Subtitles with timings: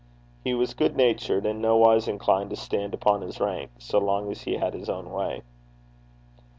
[0.43, 4.41] He was good natured, and nowise inclined to stand upon his rank, so long as
[4.41, 5.43] he had his own way.